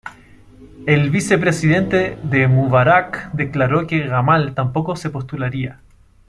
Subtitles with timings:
[0.87, 5.79] El vicepresidente de Mubarak declaró que Gamal tampoco se postularía.